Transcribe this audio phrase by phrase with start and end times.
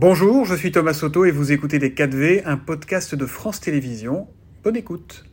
[0.00, 4.28] Bonjour, je suis Thomas Soto et vous écoutez Les 4V, un podcast de France Télévisions.
[4.62, 5.24] Bonne écoute.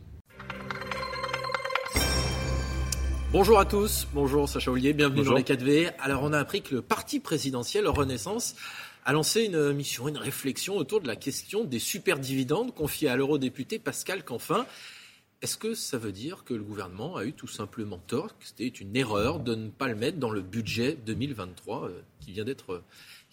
[3.30, 5.92] Bonjour à tous, bonjour Sacha Ollier, bienvenue dans Les 4V.
[6.00, 8.56] Alors on a appris que le parti présidentiel Renaissance
[9.04, 13.78] a lancé une mission, une réflexion autour de la question des superdividendes confiée à l'eurodéputé
[13.78, 14.66] Pascal Canfin.
[15.42, 18.66] Est-ce que ça veut dire que le gouvernement a eu tout simplement tort, que c'était
[18.66, 22.82] une erreur de ne pas le mettre dans le budget 2023 euh, qui vient d'être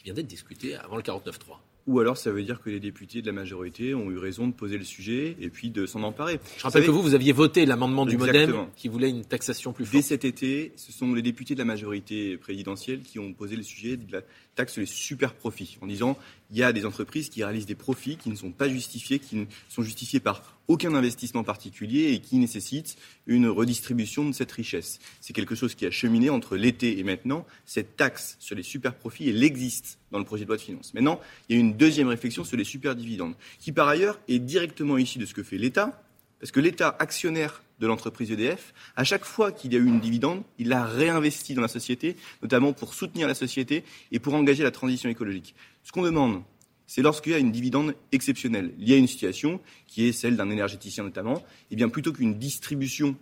[0.04, 1.58] vient d'être discuté avant le 49-3.
[1.86, 4.54] Ou alors ça veut dire que les députés de la majorité ont eu raison de
[4.54, 6.40] poser le sujet et puis de s'en emparer.
[6.58, 9.86] Je rappelle que vous, vous aviez voté l'amendement du Modem qui voulait une taxation plus
[9.86, 9.98] forte.
[9.98, 13.64] Dès cet été, ce sont les députés de la majorité présidentielle qui ont posé le
[13.64, 14.22] sujet de la
[14.56, 16.18] taxe sur les super profits en disant
[16.54, 19.36] il y a des entreprises qui réalisent des profits qui ne sont pas justifiés, qui
[19.36, 25.00] ne sont justifiés par aucun investissement particulier et qui nécessitent une redistribution de cette richesse.
[25.20, 27.48] C'est quelque chose qui a cheminé entre l'été et maintenant.
[27.66, 30.94] Cette taxe sur les super profits, elle existe dans le projet de loi de finances.
[30.94, 34.38] Maintenant, il y a une deuxième réflexion sur les super dividendes, qui par ailleurs est
[34.38, 36.04] directement issue de ce que fait l'État,
[36.40, 40.00] parce que l'État actionnaire de l'entreprise EDF, à chaque fois qu'il y a eu une
[40.00, 44.64] dividende, il l'a réinvesti dans la société, notamment pour soutenir la société et pour engager
[44.64, 45.56] la transition écologique.
[45.84, 46.44] Ce qu'on demande,
[46.88, 48.74] c'est lorsqu'il y a une dividende exceptionnelle.
[48.78, 52.38] Y a une situation qui est celle d'un énergéticien notamment, et eh bien plutôt qu'une
[52.38, 53.16] distribution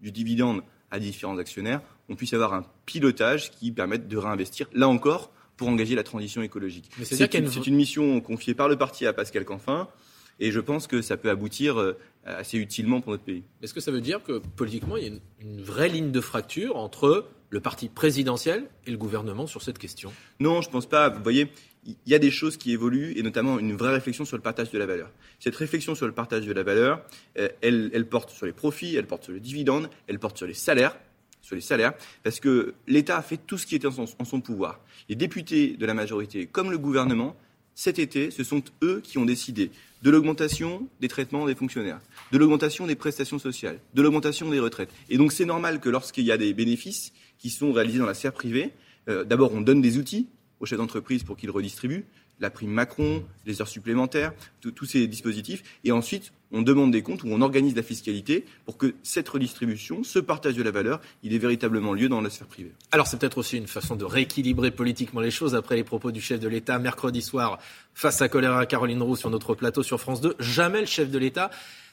[0.00, 4.88] du dividende à différents actionnaires, on puisse avoir un pilotage qui permette de réinvestir, là
[4.88, 6.88] encore, pour engager la transition écologique.
[7.02, 9.88] C'est une, une, mission confiée par le parti à Pascal Canfin,
[10.40, 13.42] et je pense que ça peut aboutir euh, assez utilement pour notre pays.
[13.62, 16.76] Est-ce que ça veut dire que politiquement, il y a une, vraie ligne de fracture
[16.76, 20.12] entre le parti présidentiel et le gouvernement sur cette question?
[20.40, 21.08] Non, je ne pense pas.
[21.08, 21.50] Vous voyez,
[21.86, 24.70] il y a des choses qui évoluent et notamment une vraie réflexion sur le partage
[24.70, 25.10] de la valeur.
[25.38, 27.02] Cette réflexion sur le partage de la valeur,
[27.38, 30.54] euh, elle, porte sur les profits, elle porte sur les dividendes, elle porte sur les
[30.54, 30.96] salaires
[31.40, 31.94] sur les salaires,
[32.24, 34.80] parce que l'État a fait tout ce qui était en son pouvoir.
[35.08, 37.36] Les députés de la majorité, comme le gouvernement,
[37.78, 39.70] cet été, ce sont eux qui ont décidé
[40.02, 42.00] de l'augmentation des traitements des fonctionnaires,
[42.32, 44.90] de l'augmentation des prestations sociales, de l'augmentation des retraites.
[45.10, 48.14] Et donc c'est normal que lorsqu'il y a des bénéfices qui sont réalisés dans la
[48.14, 48.72] sphère privée,
[49.08, 50.26] euh, d'abord on donne des outils
[50.58, 52.04] aux chefs d'entreprise pour qu'ils redistribuent,
[52.40, 57.24] la prime Macron, les heures supplémentaires, tous ces dispositifs, et ensuite on demande des comptes
[57.24, 61.34] ou on organise la fiscalité pour que cette redistribution, ce partage de la valeur, il
[61.34, 62.72] ait véritablement lieu dans la sphère privée.
[62.92, 66.20] Alors c'est peut-être aussi une façon de rééquilibrer politiquement les choses après les propos du
[66.20, 67.58] chef de l'État mercredi soir
[67.94, 70.36] face à Colère Caroline Roux sur notre plateau sur France 2.
[70.38, 71.50] Jamais le chef de l'État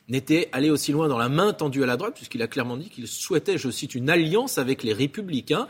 [0.08, 2.90] n'était allé aussi loin dans la main tendue à la droite, puisqu'il a clairement dit
[2.90, 5.68] qu'il souhaitait, je cite, une alliance avec les républicains.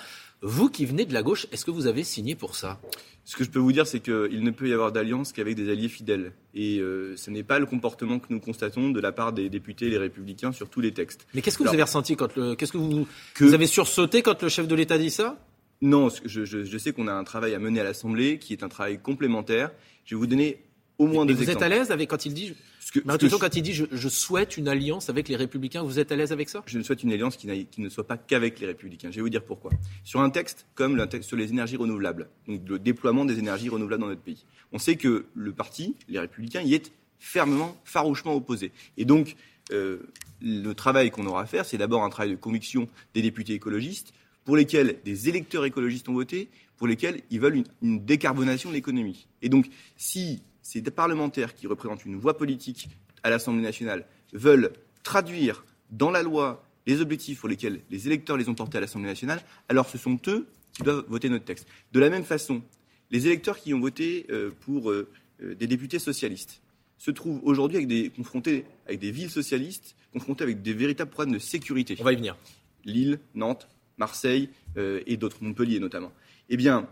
[0.48, 2.80] Vous qui venez de la gauche, est-ce que vous avez signé pour ça?
[3.24, 5.72] Ce que je peux vous dire, c'est qu'il ne peut y avoir d'alliance qu'avec des
[5.72, 6.34] alliés fidèles.
[6.54, 9.90] Et euh, ce n'est pas le comportement que nous constatons de la part des députés
[9.90, 11.26] les républicains sur tous les textes.
[11.34, 12.54] Mais qu'est-ce que vous avez ressenti quand le.
[12.54, 13.08] Qu'est-ce que vous.
[13.40, 15.36] Vous avez sursauté quand le chef de l'État dit ça?
[15.82, 18.70] Non, je, je sais qu'on a un travail à mener à l'Assemblée qui est un
[18.70, 19.72] travail complémentaire.
[20.06, 20.60] Je vais vous donner
[21.00, 22.54] au moins deux vous êtes à l'aise avec quand il dit
[22.92, 23.00] que,
[23.38, 26.50] quand il dit je, souhaite une alliance avec les Républicains, vous êtes à l'aise avec
[26.50, 26.64] ça?
[26.66, 27.48] Je ne souhaite une alliance qui,
[27.78, 29.10] ne soit pas qu'avec les Républicains.
[29.12, 29.72] Je vais vous dire pourquoi.
[30.04, 33.70] Sur un texte comme le texte sur les énergies renouvelables, donc le déploiement des énergies
[33.70, 38.36] renouvelables dans notre pays, on sait que le parti, les Républicains, y est fermement, farouchement
[38.36, 38.72] opposé.
[38.98, 39.36] Et donc,
[39.72, 40.00] euh,
[40.42, 44.14] le travail qu'on aura à faire, c'est d'abord un travail de conviction des députés écologistes,
[44.44, 48.76] pour lesquels des électeurs écologistes ont voté, pour lesquels ils veulent une, une décarbonation de
[48.76, 49.28] l'économie.
[49.42, 49.68] Et donc,
[49.98, 52.90] si ces parlementaires qui représentent une voix politique
[53.22, 54.04] à l'Assemblée nationale
[54.34, 58.82] veulent traduire dans la loi les objectifs pour lesquels les électeurs les ont portés à
[58.82, 61.68] l'Assemblée nationale, alors ce sont eux qui doivent voter notre texte.
[61.92, 62.64] De la même façon,
[63.12, 65.08] les électeurs qui ont voté euh, pour euh,
[65.44, 66.64] euh, des députés socialistes
[66.98, 71.36] se trouvent aujourd'hui avec des, confrontés avec des villes socialistes, confrontés avec des véritables problèmes
[71.36, 71.96] de sécurité.
[72.00, 72.38] On va y venir.
[72.86, 76.12] Lille, Nantes, Marseille et d'autres, Montpellier notamment.
[76.50, 76.88] Eh bien,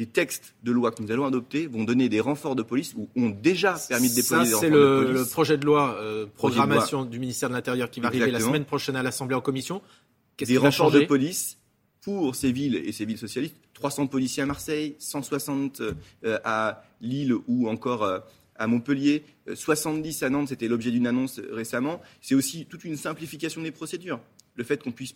[0.00, 3.10] les textes de loi que nous allons adopter vont donner des renforts de police ou
[3.16, 5.12] ont déjà permis de déployer des renforts de police.
[5.12, 8.40] C'est le projet de loi euh, programmation du ministère de l'Intérieur qui va arriver la
[8.40, 9.82] semaine prochaine à l'Assemblée en commission.
[10.38, 11.58] Des renforts de police
[12.00, 13.56] pour ces villes et ces villes socialistes.
[13.74, 18.20] 300 policiers à Marseille, 160 euh, à Lille ou encore euh,
[18.56, 19.22] à Montpellier,
[19.52, 22.00] 70 à Nantes, c'était l'objet d'une annonce récemment.
[22.22, 24.20] C'est aussi toute une simplification des procédures.
[24.54, 25.14] Le fait qu'on puisse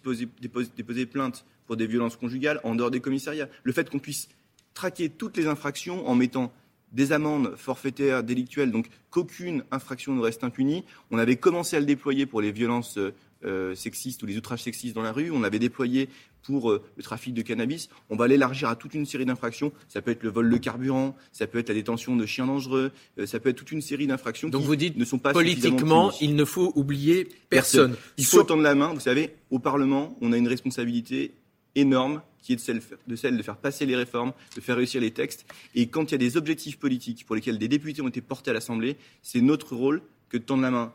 [0.76, 3.48] déposer plainte pour des violences conjugales en dehors des commissariats.
[3.62, 4.28] Le fait qu'on puisse
[4.74, 6.52] traquer toutes les infractions en mettant
[6.92, 10.84] des amendes forfaitaires délictuelles, donc qu'aucune infraction ne reste impunie.
[11.10, 12.98] On avait commencé à le déployer pour les violences
[13.44, 15.30] euh, sexistes ou les outrages sexistes dans la rue.
[15.30, 16.08] On l'avait déployé
[16.44, 17.88] pour euh, le trafic de cannabis.
[18.10, 19.72] On va l'élargir à toute une série d'infractions.
[19.88, 22.92] Ça peut être le vol de carburant, ça peut être la détention de chiens dangereux,
[23.18, 26.12] euh, ça peut être toute une série d'infractions qui vous dites, ne sont pas politiquement,
[26.20, 27.96] il ne faut oublier personne.
[28.18, 28.94] Il faut tendre la main.
[28.94, 31.34] Vous savez, au Parlement, on a une responsabilité
[31.74, 35.00] énorme qui est de celle, de celle de faire passer les réformes, de faire réussir
[35.00, 35.46] les textes.
[35.74, 38.50] Et quand il y a des objectifs politiques pour lesquels des députés ont été portés
[38.50, 40.92] à l'Assemblée, c'est notre rôle que de tendre la main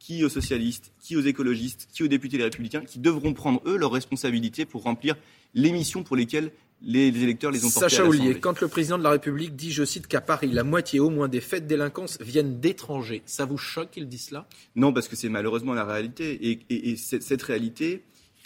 [0.00, 3.76] qui aux socialistes, qui aux écologistes, qui aux députés les républicains, qui devront prendre, eux,
[3.76, 5.14] leurs responsabilités pour remplir
[5.54, 6.50] les missions pour lesquelles
[6.84, 9.84] les, électeurs les ont portés Sacha Ollier, quand le président de la République dit, je
[9.84, 13.58] cite, qu'à Paris, la moitié au moins des faits de délinquance viennent d'étrangers, ça vous
[13.58, 14.48] choque qu'il dise cela?
[14.74, 16.58] Non, parce que c'est malheureusement la réalité.
[16.68, 18.02] Et, cette, réalité,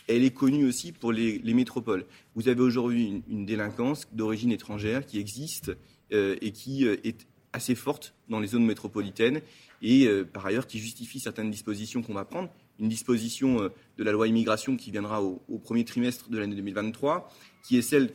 [0.08, 2.06] elle est connue aussi pour les, métropoles.
[2.34, 5.76] Vous avez aujourd'hui une, délinquance d'origine étrangère qui existe
[6.12, 9.40] euh, et qui euh, est assez forte dans les zones métropolitaines
[9.82, 12.50] et euh, par ailleurs qui justifie certaines dispositions qu'on va prendre.
[12.78, 13.68] Une disposition euh,
[13.98, 17.32] de la loi immigration qui viendra au, premier trimestre de l'année 2023,
[17.62, 18.10] qui est celle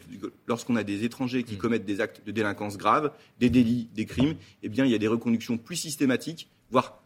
[0.48, 1.58] lorsqu'on a des étrangers qui mmh.
[1.58, 5.00] commettent des actes de délinquance grave, des délits, des crimes, eh bien il y a
[5.00, 7.01] des reconductions plus systématiques, voire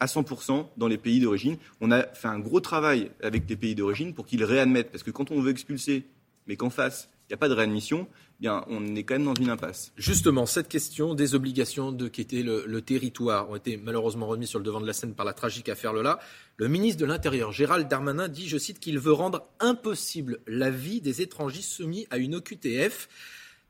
[0.00, 1.56] à 100% dans les pays d'origine.
[1.80, 5.10] On a fait un gros travail avec les pays d'origine pour qu'ils réadmettent, parce que
[5.10, 6.06] quand on veut expulser,
[6.46, 8.08] mais qu'en face, il n'y a pas de réadmission,
[8.40, 9.92] bien, on est quand même dans une impasse.
[9.96, 14.64] Justement, cette question des obligations de quitter le, territoire ont été malheureusement remises sur le
[14.64, 16.18] devant de la scène par la tragique affaire Lola.
[16.56, 21.00] Le ministre de l'Intérieur, Gérald Darmanin, dit, je cite, qu'il veut rendre impossible la vie
[21.00, 23.08] des étrangers soumis à une OQTF.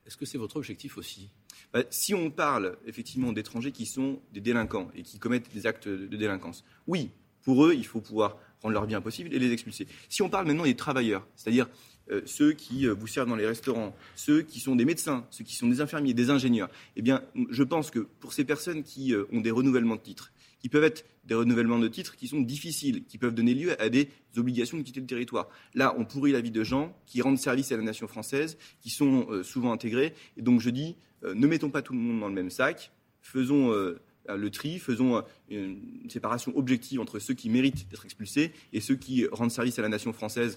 [0.06, 1.28] Est-ce que c'est votre objectif aussi?
[1.72, 5.88] Bah, si on parle effectivement d'étrangers qui sont des délinquants et qui commettent des actes
[5.88, 7.10] de délinquance, oui,
[7.42, 9.86] pour eux, il faut pouvoir rendre leur vie impossible et les expulser.
[10.08, 11.68] Si on parle maintenant des travailleurs, c'est-à-dire
[12.10, 15.44] euh, ceux qui euh, vous servent dans les restaurants, ceux qui sont des médecins, ceux
[15.44, 19.14] qui sont des infirmiers, des ingénieurs, eh bien, je pense que pour ces personnes qui
[19.14, 22.40] euh, ont des renouvellements de titres, qui peuvent être des renouvellements de titres qui sont
[22.40, 25.48] difficiles, qui peuvent donner lieu à des obligations de quitter le territoire.
[25.74, 28.90] Là, on pourrit la vie de gens qui rendent service à la nation française, qui
[28.90, 30.14] sont souvent intégrés.
[30.36, 33.70] Et donc, je dis, ne mettons pas tout le monde dans le même sac, faisons
[34.28, 39.26] le tri, faisons une séparation objective entre ceux qui méritent d'être expulsés et ceux qui
[39.26, 40.54] rendent service à la nation française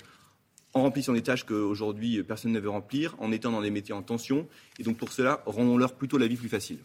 [0.73, 4.01] en remplissant des tâches qu'aujourd'hui personne ne veut remplir, en étant dans des métiers en
[4.01, 4.47] tension.
[4.79, 6.79] Et donc pour cela, rendons-leur plutôt la vie plus facile.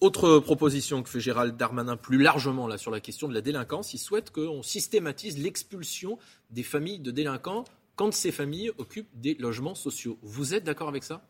[0.00, 3.98] Autre proposition que fait Gérald Darmanin plus largement sur la question de la délinquance, il
[3.98, 6.18] souhaite qu'on systématise l'expulsion
[6.50, 7.64] des familles de délinquants
[7.96, 10.16] quand ces familles occupent des logements sociaux.
[10.22, 11.26] Vous êtes d'accord avec ça?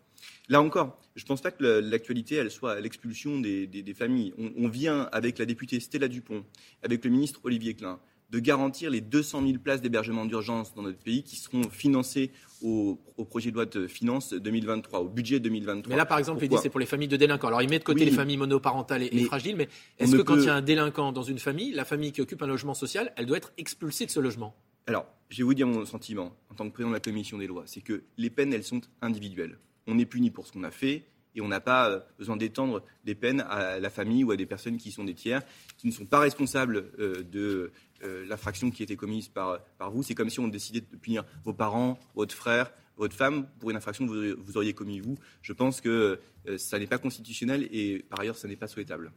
[0.50, 4.34] Là encore, je ne pense pas que l'actualité elle soit l'expulsion des, familles.
[4.36, 6.44] On, on, vient avec la députée Stella Dupont,
[6.82, 7.98] avec le ministre Olivier Klein,
[8.30, 12.30] de garantir les 200 000 places d'hébergement d'urgence dans notre pays qui seront financées
[12.62, 12.98] au,
[13.28, 15.90] projet de loi de finances 2023, au budget 2023.
[15.90, 17.48] Mais là, par exemple, il dit c'est pour les familles de délinquants.
[17.48, 20.44] Alors, il met de côté les familles monoparentales et, fragiles, mais est-ce que quand il
[20.44, 23.26] y a un délinquant dans une famille, la famille qui occupe un logement social, elle
[23.26, 24.54] doit être expulsée de ce logement?
[24.86, 27.46] Alors, je vais vous dire mon sentiment en tant que président de la commission des
[27.46, 29.58] lois, c'est que les peines, elles sont individuelles.
[29.86, 31.04] On est puni pour ce qu'on a fait,
[31.38, 34.44] et on n'a pas euh, besoin d'étendre des peines à la famille ou à des
[34.44, 35.42] personnes qui sont des tiers,
[35.76, 37.70] qui ne sont pas responsables euh, de
[38.02, 40.02] euh, l'infraction qui a été commise par, vous.
[40.02, 43.76] C'est comme si on décidait de punir vos parents, votre frère, votre femme pour une
[43.76, 45.16] infraction que vous, auriez commise vous.
[45.42, 46.18] Je pense que
[46.56, 49.12] ça n'est pas constitutionnel et par ailleurs, ça n'est pas souhaitable.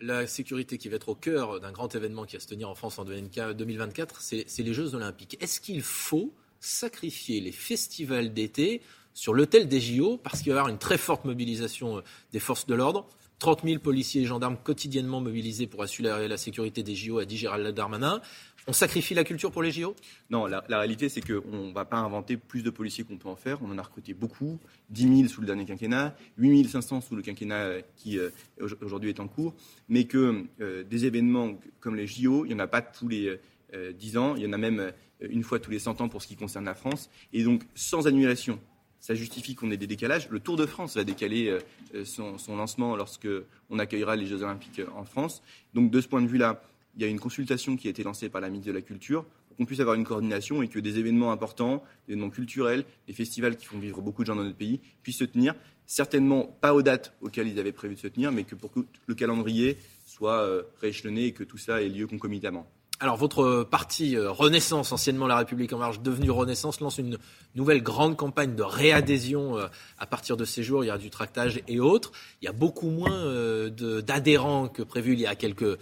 [0.00, 2.74] La sécurité qui va être au cœur d'un grand événement qui va se tenir en
[2.74, 5.36] France en 2024, c'est les Jeux Olympiques.
[5.42, 8.80] Est-ce qu'il faut sacrifier les festivals d'été
[9.14, 12.00] sur l'hôtel des JO parce qu'il va y avoir une très forte mobilisation euh,
[12.32, 13.06] des forces de l'ordre.
[13.40, 17.38] 30 000 policiers et gendarmes quotidiennement mobilisés pour assurer la sécurité des JO, a dit
[17.38, 18.20] Gérald Darmanin.
[18.66, 19.96] On sacrifie la culture pour les JO
[20.28, 23.36] Non, la, réalité, c'est qu'on ne va pas inventer plus de policiers qu'on peut en
[23.36, 23.58] faire.
[23.62, 24.58] On en a recruté beaucoup,
[24.90, 28.28] 10 000 sous le dernier quinquennat, 8 500 sous le quinquennat qui euh,
[28.82, 29.54] aujourd'hui est en cours,
[29.88, 33.38] mais que euh, des événements comme les JO, il n'y en a pas tous les
[33.72, 36.26] 10 ans, il y en a même une fois tous les 100 ans pour ce
[36.26, 37.08] qui concerne la France.
[37.32, 38.58] Et donc, sans annulation
[39.00, 40.28] ça justifie qu'on ait des décalages.
[40.30, 41.58] Le Tour de France va décaler euh,
[41.94, 43.28] euh, son, lancement lorsque
[43.70, 45.42] on accueillera les Jeux Olympiques euh, en France.
[45.74, 46.62] Donc de ce point de vue-là,
[46.96, 49.24] il y a une consultation qui a été lancée par la ministre de la Culture
[49.48, 53.12] pour qu'on puisse avoir une coordination et que des événements importants, des événements culturels, des
[53.12, 55.54] festivals qui font vivre beaucoup de gens dans notre pays puissent se tenir.
[55.86, 58.80] Certainement pas aux dates auxquelles ils avaient prévu de se tenir, mais que pour que
[59.06, 60.46] le calendrier soit
[60.80, 62.70] rééchelonné et que tout ça ait lieu concomitamment.
[63.02, 67.16] Alors, votre parti euh, Renaissance, anciennement La République En Marche, devenu Renaissance, lance une
[67.54, 70.84] nouvelle grande campagne de réadhésion euh, à partir de ces jours.
[70.84, 72.12] Il y a du tractage et autres.
[72.42, 73.70] Il y a beaucoup moins euh,
[74.02, 75.78] d'adhérents que prévu il y a quelques,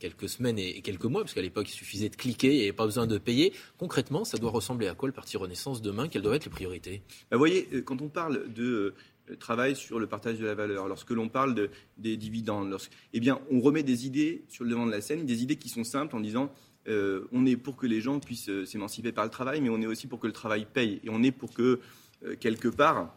[0.00, 2.72] quelques semaines et quelques mois, parce qu'à l'époque, il suffisait de cliquer, il n'y avait
[2.72, 3.52] pas besoin de payer.
[3.78, 6.08] Concrètement, ça doit ressembler à quoi le parti Renaissance demain?
[6.08, 7.02] Quelles doivent être les priorités?
[7.30, 8.94] Bah, Vous voyez, quand on parle de
[9.38, 12.76] travail sur le partage de la valeur, lorsque l'on parle de, des dividendes,
[13.12, 15.68] eh bien, on remet des idées sur le devant de la scène, des idées qui
[15.68, 16.50] sont simples en disant
[16.88, 19.80] euh, on est pour que les gens puissent euh, s'émanciper par le travail, mais on
[19.80, 21.00] est aussi pour que le travail paye.
[21.04, 21.80] Et on est pour que,
[22.24, 23.14] euh, quelque part,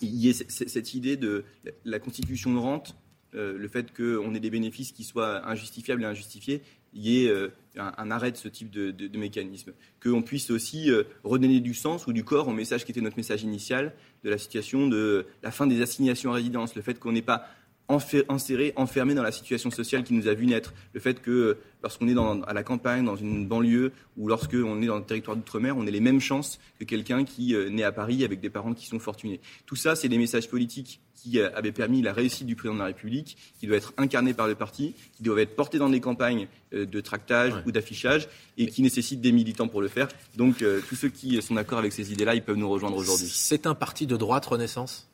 [0.00, 1.44] il y ait cette idée de
[1.84, 2.96] la constitution de rente
[3.32, 6.62] le fait qu'on ait des bénéfices qui soient injustifiables et injustifiés,
[6.94, 9.72] il y ait un, arrêt de ce type de, de, mécanisme.
[10.02, 10.90] Qu'on puisse aussi
[11.24, 13.92] redonner du sens ou du corps au message qui était notre message initial
[14.24, 17.46] de la situation de la fin des assignations à résidence, le fait qu'on n'ait pas
[17.88, 20.74] enserré, enfermé dans la situation sociale qui nous a vu naître.
[20.92, 24.96] Le fait que lorsqu'on est à la campagne, dans une banlieue, ou lorsqu'on est dans
[24.96, 28.24] le territoire d'outre-mer, on ait les mêmes chances que quelqu'un qui euh, naît à Paris
[28.24, 29.40] avec des parents qui sont fortunés.
[29.66, 32.80] Tout ça, c'est des messages politiques qui euh, avaient permis la réussite du président de
[32.80, 36.00] la République, qui doivent être incarnés par le parti, qui doivent être portés dans des
[36.00, 38.28] campagnes euh, de tractage ou d'affichage,
[38.58, 40.08] et qui nécessitent des militants pour le faire.
[40.36, 43.28] Donc tous ceux qui sont d'accord avec ces idées-là, ils peuvent nous rejoindre aujourd'hui.
[43.30, 45.08] C'est un parti de droite Renaissance?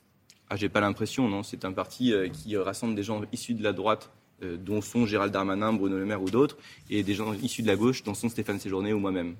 [0.52, 1.42] Ah, j'ai pas l'impression, non.
[1.42, 4.10] C'est un parti euh, qui rassemble des gens issus de la droite,
[4.42, 6.58] euh, dont sont Gérald Darmanin, Bruno Le Maire ou d'autres,
[6.90, 9.34] et des gens issus de la gauche, dont sont Stéphane Séjourné ou moi-même.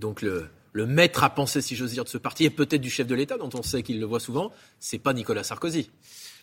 [0.00, 2.90] Donc le, le maître à penser, si j'ose dire, de ce parti, et peut-être du
[2.90, 5.88] chef de l'État, dont on sait qu'il le voit souvent, c'est pas Nicolas Sarkozy.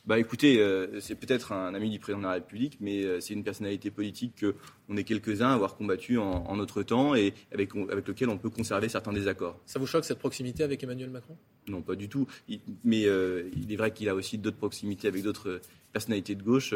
[0.06, 3.34] Bah écoutez, euh, c'est peut-être un ami du président de la République, mais euh, c'est
[3.34, 4.44] une personnalité politique
[4.88, 8.50] qu'on est quelques-uns à avoir combattu en, notre temps et avec, avec lequel on peut
[8.50, 9.60] conserver certains désaccords.
[9.68, 11.38] Ça vous choque cette proximité avec Emmanuel Macron?
[11.68, 12.26] Non, pas du tout.
[12.84, 15.62] mais euh, il est vrai qu'il a aussi d'autres proximités avec d'autres
[15.92, 16.74] personnalités de gauche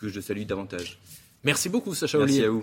[0.00, 0.98] que je salue davantage.
[1.44, 2.62] Merci beaucoup, Sacha Merci à vous.